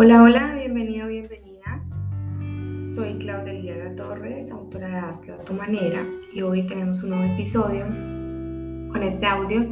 [0.00, 1.84] Hola, hola, bienvenida o bienvenida.
[2.94, 7.24] Soy Claudia Liliana Torres, autora de Hazlo a tu manera, y hoy tenemos un nuevo
[7.34, 7.84] episodio
[8.92, 9.68] con este audio.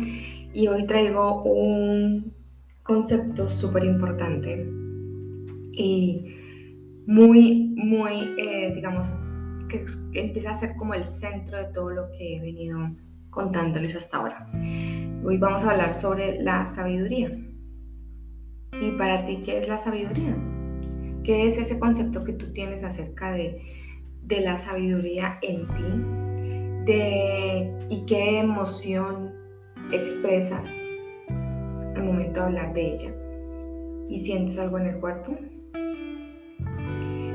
[0.53, 2.35] Y hoy traigo un
[2.83, 4.69] concepto súper importante
[5.71, 6.35] y
[7.07, 9.15] muy, muy, eh, digamos,
[9.69, 12.81] que empieza a ser como el centro de todo lo que he venido
[13.31, 14.51] contándoles hasta ahora.
[15.23, 17.46] Hoy vamos a hablar sobre la sabiduría.
[18.81, 20.37] ¿Y para ti qué es la sabiduría?
[21.25, 23.61] ¿Qué es ese concepto que tú tienes acerca de,
[24.29, 26.93] la sabiduría en ti?
[26.93, 29.33] De, ¿Y qué emoción
[29.93, 30.69] expresas
[31.97, 33.15] al momento de hablar de ella?
[34.09, 35.37] ¿Y sientes algo en el cuerpo?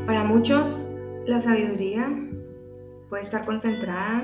[0.06, 0.90] Para muchos,
[1.26, 2.10] la sabiduría
[3.10, 4.24] puede estar concentrada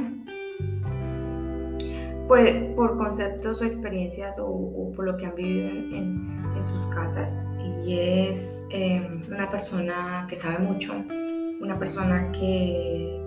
[2.28, 7.46] pues, por conceptos o experiencias o, por lo que han vivido en en sus casas
[7.86, 10.94] y es em, una persona que sabe mucho,
[11.62, 13.18] una persona que,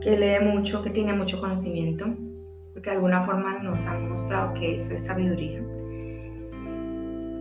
[0.00, 2.06] que lee mucho, que tiene mucho conocimiento,
[2.72, 5.62] porque de alguna forma nos han mostrado que eso es sabiduría.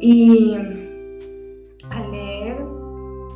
[0.02, 0.56] Y
[1.90, 2.58] al leer,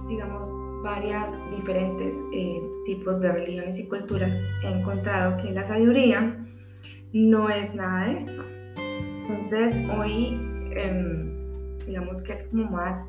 [0.09, 0.51] digamos,
[0.83, 6.45] varias diferentes eh, tipos de religiones y culturas, he encontrado que la sabiduría
[7.13, 8.43] no es nada de esto.
[8.75, 10.39] Entonces, hoy
[10.75, 12.99] em, digamos que es como más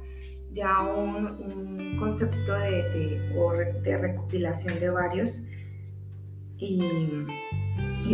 [0.52, 2.82] ya un, concepto de,
[3.82, 5.42] de, recopilación de varios
[6.58, 6.82] y,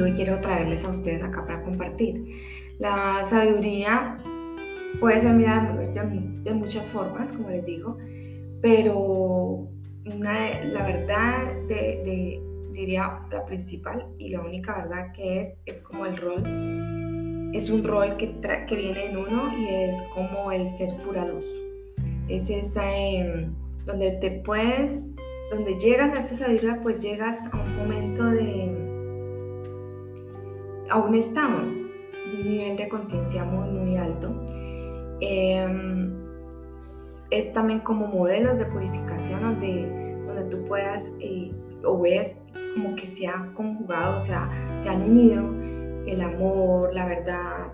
[0.00, 2.24] hoy quiero traerles a ustedes acá para compartir.
[2.78, 4.16] La sabiduría
[5.00, 7.98] puede ser mirada de, muchas formas, como les digo,
[8.62, 9.68] pero
[10.06, 12.40] una, la verdad de,
[12.72, 16.42] diría la principal y la única verdad que es es como el rol
[17.52, 18.32] es un rol que,
[18.66, 21.44] que viene en uno y es como el ser pura luz.
[22.28, 23.52] Es esa em,
[23.86, 25.02] donde te puedes,
[25.50, 28.72] donde llegas a esta sabiduría, pues llegas a un momento de,
[30.90, 34.32] a un estado, un nivel de conciencia muy, muy alto.
[35.20, 36.14] Em,
[37.30, 41.52] es también como modelos de purificación donde, donde tú puedas eh,
[41.84, 42.36] o ves
[42.74, 44.48] como que se ha conjugado, o sea,
[44.82, 45.52] se han unido
[46.06, 47.72] el amor, la verdad,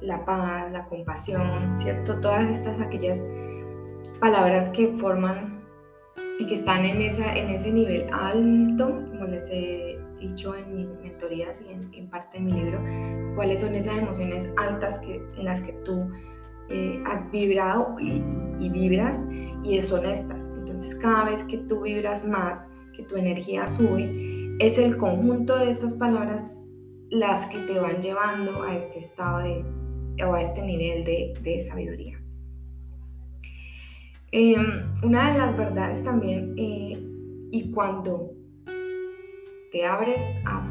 [0.00, 2.20] la paz, la compasión, ¿cierto?
[2.20, 3.24] Todas estas aquellas
[4.20, 5.64] palabras que forman
[6.38, 10.88] y que están en, esa, en ese nivel alto, como les he dicho en mis
[11.02, 12.80] mentorías y en, parte de mi libro,
[13.34, 16.10] cuáles son esas emociones altas que, en las que tú
[16.70, 18.22] eh, has vibrado y,
[18.58, 19.18] y, vibras
[19.62, 20.44] y son estas.
[20.44, 22.66] Entonces cada vez que tú vibras más,
[23.04, 26.66] tu energía sube, es el conjunto de estas palabras
[27.10, 29.64] las que te van llevando a este estado de,
[30.24, 32.20] o a este nivel de, sabiduría.
[34.30, 36.98] Em, una de las verdades también, eh,
[37.50, 38.32] y cuando
[39.72, 40.64] te abres a,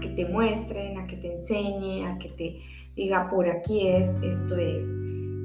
[0.00, 2.58] que te muestren, a que te enseñe, a que te
[2.96, 4.90] diga por aquí es, esto es,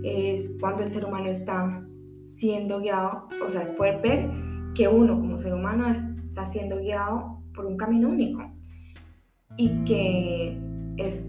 [0.04, 1.86] es cuando el ser humano está
[2.26, 4.28] siendo guiado, o sea, es poder ver
[4.78, 8.44] que uno como ser humano está siendo guiado por un camino único
[9.58, 10.56] y que
[10.98, 11.24] es,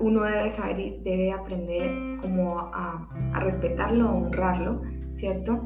[0.00, 3.08] uno debe saber y debe aprender como a,
[3.40, 4.80] respetarlo, a honrarlo,
[5.14, 5.60] ¿cierto?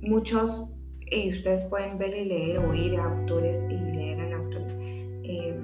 [0.00, 0.70] Muchos,
[1.10, 5.58] y ustedes pueden ver y leer, oír a autores y leer a autores eh,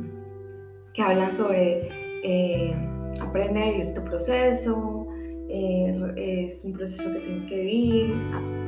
[0.92, 1.88] que hablan sobre
[2.24, 2.74] eh,
[3.22, 5.06] aprende a vivir tu proceso,
[5.48, 8.14] eh, es un proceso que tienes que vivir,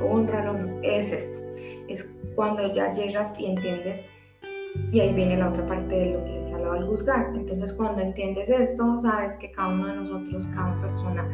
[0.01, 1.42] honralo, es esto.
[1.93, 2.05] Es
[2.35, 4.05] cuando ya llegas y entiendes,
[4.91, 6.43] y ahí viene la otra parte de lo que
[6.73, 7.33] al juzgar.
[7.35, 11.29] Entonces cuando entiendes esto, sabes que cada uno de nosotros, cada persona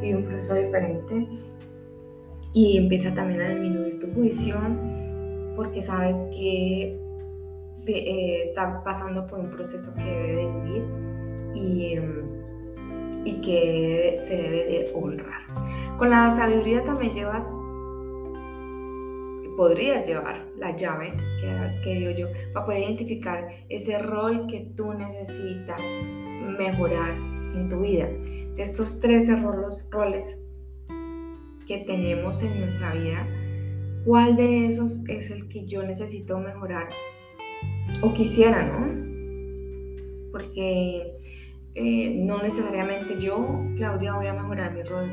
[0.00, 1.28] vive un proceso diferente
[2.52, 4.56] y empieza también a disminuir tu juicio
[5.56, 6.98] porque sabes que
[7.86, 10.84] eh, está pasando por un proceso que debe de vivir
[11.54, 15.42] y, y que se debe de honrar.
[15.98, 17.46] Con la sabiduría también llevas
[19.56, 24.92] podrías llevar la llave que, que digo yo para poder identificar ese rol que tú
[24.92, 25.80] necesitas
[26.58, 27.12] mejorar
[27.54, 28.06] en tu vida.
[28.56, 30.36] De estos tres roles, roles
[31.66, 33.26] que tenemos en nuestra vida,
[34.04, 36.88] ¿cuál de esos es el que yo necesito mejorar
[38.02, 39.04] o quisiera, no?
[40.32, 41.14] Porque
[41.74, 45.08] eh, no necesariamente yo, Claudia, voy a mejorar mi rol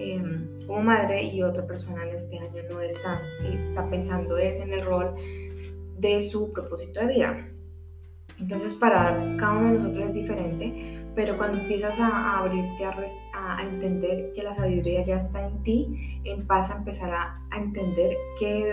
[0.00, 4.72] Em, como madre y otra persona en este año no está, está pensando eso en
[4.72, 5.14] el rol
[5.98, 7.48] de su propósito de vida.
[8.38, 12.84] Entonces para cada uno de nosotros es diferente, pero cuando empiezas a, abrirte
[13.34, 18.72] a, entender que la sabiduría ya está en ti, paz a empezar a, entender qué,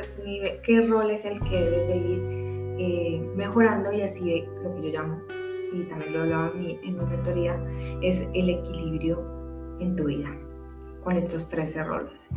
[0.63, 4.99] qué rol es el que debes de ir eh, mejorando y así lo que yo
[4.99, 5.21] llamo,
[5.73, 7.61] y también lo he hablado en mi, en mi mentoría,
[8.01, 9.25] es el equilibrio
[9.79, 10.46] en tu vida
[11.07, 12.27] con estos 13 roles.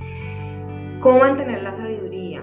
[1.02, 2.40] ¿Cómo mantener la sabiduría?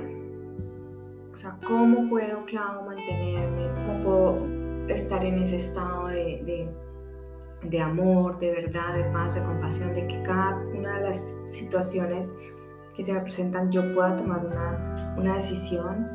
[1.34, 3.70] O sea, ¿cómo puedo, claro, mantenerme?
[3.86, 6.70] ¿Cómo puedo estar en ese estado de,
[7.64, 12.36] de, amor, de verdad, de paz, de compasión, de que cada una de las situaciones
[12.98, 16.10] que se me presentan yo pueda tomar una, una decisión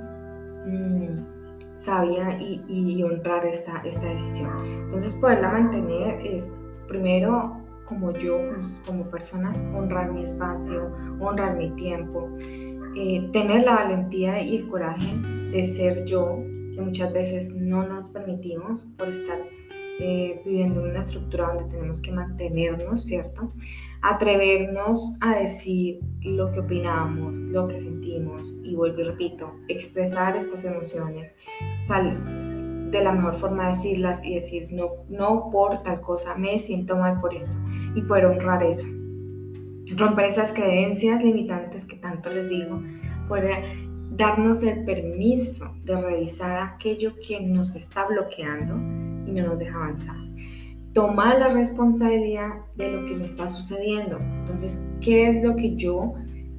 [0.66, 4.62] mm, sabia y, y, honrar esta, esta decisión.
[4.62, 6.54] Entonces, poderla mantener es
[6.86, 7.61] primero
[7.92, 12.30] como yo, pues, como personas, honrar mi espacio, honrar mi tiempo,
[12.96, 15.14] eh, tener la valentía y el coraje
[15.50, 16.38] de ser yo,
[16.74, 19.38] que muchas veces no nos permitimos por estar
[20.00, 23.52] eh, viviendo en una estructura donde tenemos que mantenernos, ¿cierto?
[24.00, 30.64] Atrevernos a decir lo que opinamos, lo que sentimos y vuelvo y repito, expresar estas
[30.64, 31.32] emociones,
[32.90, 37.20] de la mejor forma decirlas y decir no, no por tal cosa, me siento mal
[37.20, 37.56] por esto
[37.94, 38.86] y poder honrar eso.
[39.96, 42.82] Romper esas creencias limitantes que tanto les digo,
[43.28, 43.64] poder
[44.16, 48.74] darnos el permiso de revisar aquello que nos está bloqueando
[49.26, 50.16] y no nos deja avanzar.
[50.92, 54.18] Tomar la responsabilidad de lo que me está sucediendo.
[54.40, 56.14] Entonces, ¿qué es lo que yo,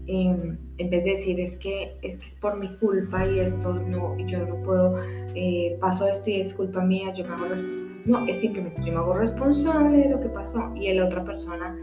[0.07, 3.73] em, en vez de decir es que, es que es por mi culpa y esto
[3.73, 4.95] no, yo no puedo,
[5.35, 7.92] eh, paso esto y es culpa mía, yo me hago.
[8.05, 11.77] No, es simplemente yo me hago responsable de lo que pasó y la otra persona,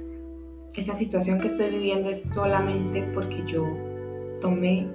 [0.77, 3.65] esa situación que estoy viviendo es solamente porque yo
[4.41, 4.89] tomé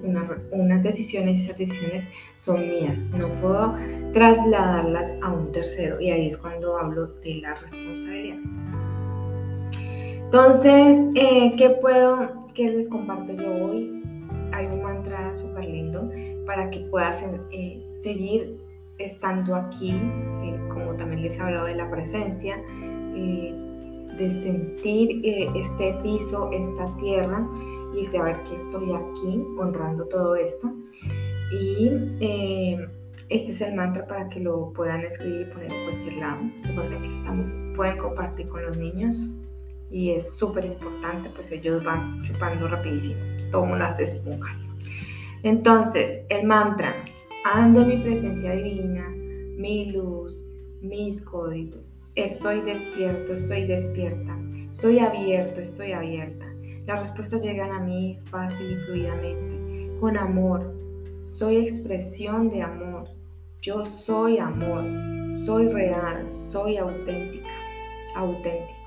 [0.52, 3.04] unas decisiones y esas decisiones son mías.
[3.18, 3.76] No puedo
[4.14, 8.38] trasladarlas a un tercero y ahí es cuando hablo de la responsabilidad.
[10.26, 14.04] Entonces, eh, ¿qué puedo, qué les comparto yo hoy?
[14.52, 16.10] Hay un mantra súper lindo
[16.46, 18.58] para que puedas eh, seguir
[18.98, 19.92] estando aquí,
[20.44, 22.62] eh, como también les he hablado de la presencia,
[23.16, 25.22] de sentir
[25.56, 27.46] este piso, esta tierra
[27.96, 30.72] y saber que estoy aquí honrando todo esto.
[31.52, 31.90] Y
[32.20, 32.88] eh,
[33.30, 36.38] este es el mantra para que lo puedan escribir y poner en cualquier lado.
[36.64, 39.30] Recuerden que estamos, pueden compartir con los niños
[39.92, 43.20] y es súper importante, pues ellos van chupando rapidísimo,
[43.52, 44.58] como las esponjas.
[45.44, 46.94] Entonces, el mantra,
[47.46, 50.44] ando mi presencia divina, mi luz,
[50.82, 52.02] mis códigos.
[52.16, 54.36] Estoy despierto, estoy despierta.
[54.72, 56.48] Estoy abierto, estoy abierta.
[56.88, 60.74] Las respuestas llegan a mí fácil y fluidamente, con amor.
[61.26, 63.10] Soy expresión de amor.
[63.62, 64.84] Yo soy amor.
[65.46, 66.32] Soy real.
[66.32, 67.50] Soy auténtica.
[68.16, 68.86] Auténtico.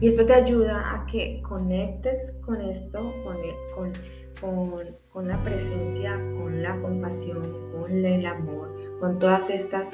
[0.00, 3.36] Y esto te ayuda a que conectes con esto, con,
[3.74, 3.92] con,
[4.40, 7.42] con, la presencia, con la compasión,
[7.72, 9.90] con el amor, con todas estas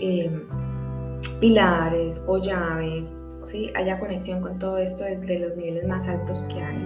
[0.00, 0.46] em,
[1.40, 3.12] pilares o llaves
[3.48, 3.70] ¿sí?
[3.74, 6.78] haya conexión con todo esto desde los niveles más altos que hay.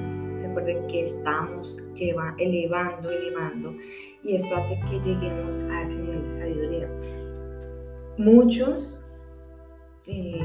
[0.43, 3.75] Recuerden que estamos lleva, elevando, elevando,
[4.23, 6.89] y esto hace que lleguemos a ese nivel de sabiduría.
[8.19, 9.01] Muchos,
[10.07, 10.41] eh,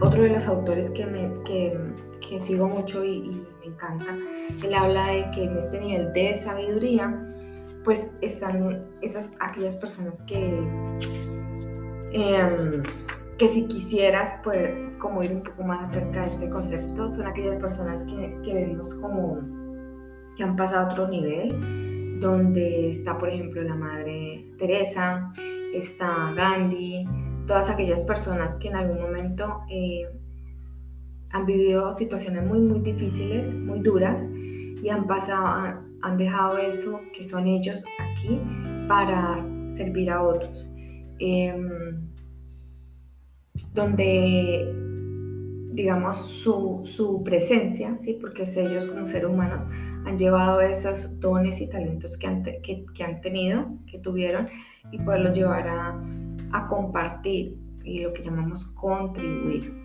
[0.00, 1.78] otro de los autores que, me, que,
[2.30, 4.16] que sigo mucho y, me encanta,
[4.62, 7.26] él habla de que en este nivel de sabiduría,
[7.84, 10.62] pues están esas aquellas personas que
[12.12, 12.82] eh,
[13.36, 17.56] que si quisieras poder como ir un poco más acerca de este concepto, son aquellas
[17.56, 19.40] personas que, que vemos como
[20.36, 25.32] que han pasado a otro nivel, donde está, por ejemplo, la Madre Teresa,
[25.74, 27.06] está Gandhi,
[27.46, 30.06] todas aquellas personas que en algún momento eh,
[31.32, 34.26] han vivido situaciones muy, muy difíciles, muy duras,
[34.82, 38.40] y han pasado, han dejado eso que son ellos aquí
[38.88, 39.36] para
[39.74, 40.72] servir a otros.
[41.18, 42.10] Em,
[43.74, 44.74] donde,
[45.72, 48.18] digamos, su, presencia, ¿sí?
[48.20, 49.64] porque ellos como seres humanos
[50.06, 54.48] han llevado esos dones y talentos que han, que, han tenido, que tuvieron,
[54.90, 56.02] y poderlos llevar a,
[56.52, 59.79] a compartir y lo que llamamos contribuir.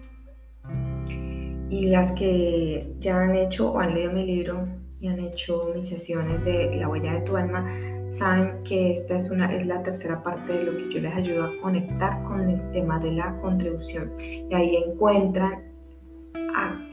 [1.70, 4.68] Y las que ya han hecho o han leído mi libro
[5.00, 7.66] y han hecho mis sesiones de La huella de tu alma,
[8.12, 11.46] saben que esta es, una, es la tercera parte de lo que yo les ayudo
[11.46, 14.14] a conectar con el tema de la contribución.
[14.20, 15.76] Y ahí encuentran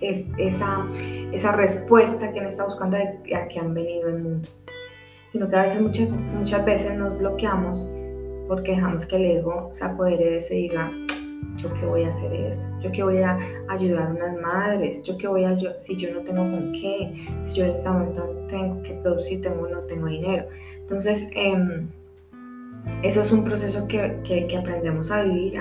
[0.00, 0.88] esa,
[1.32, 4.48] esa respuesta que han estado buscando a que han venido al mundo.
[5.30, 7.88] Sino que a veces, muchas, muchas veces nos bloqueamos
[8.48, 10.92] porque dejamos que el ego se apodere de eso y diga,
[11.56, 15.16] yo qué voy a hacer eso, yo qué voy a ayudar a unas madres, yo
[15.18, 18.46] qué voy a, yo, si yo no tengo con qué, si yo en este momento
[18.48, 20.46] tengo que producir, tengo no tengo dinero.
[20.80, 21.88] Entonces, em,
[23.02, 25.60] eso es un proceso que, que, aprendemos a vivir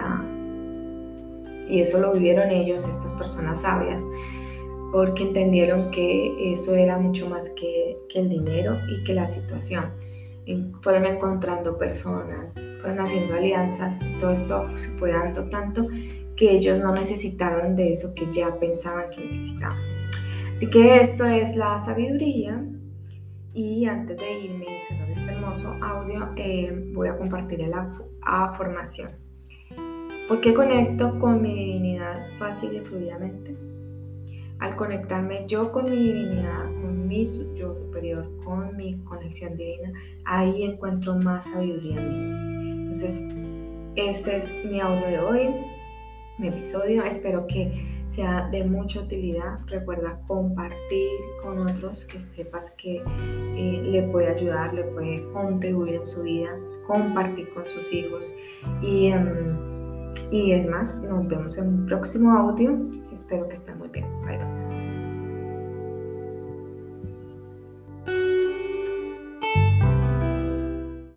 [1.67, 4.03] y eso lo vivieron ellos, estas personas sabias,
[4.91, 9.85] porque entendieron que eso era mucho más que, que el dinero y que la situación
[10.81, 15.87] fueron encontrando personas, fueron haciendo alianzas, todo esto se fue dando tanto
[16.35, 19.77] que ellos no necesitaron de eso que ya pensaban que necesitaban.
[20.53, 22.63] Así que esto es la sabiduría
[23.53, 29.11] y antes de irme y cerrar este hermoso audio eh, voy a compartir la formación.
[30.27, 33.55] ¿Por qué conecto con mi divinidad fácil y fluidamente?
[34.61, 37.25] Al conectarme yo con mi divinidad, con mi
[37.55, 39.91] yo superior, con mi conexión divina,
[40.25, 42.71] ahí encuentro más sabiduría en mí.
[42.83, 43.23] Entonces,
[43.95, 45.49] este es mi audio de hoy,
[46.37, 47.03] mi episodio.
[47.03, 49.61] Espero que sea de mucha utilidad.
[49.65, 51.09] Recuerda compartir
[51.41, 52.97] con otros que sepas que
[53.57, 58.31] eh, le puede ayudar, le puede contribuir en su vida, compartir con sus hijos.
[58.83, 59.70] Y, em,
[60.31, 62.79] y es más, nos vemos en un próximo audio.
[63.11, 64.05] Espero que estén muy bien.
[64.25, 64.60] Bye bye.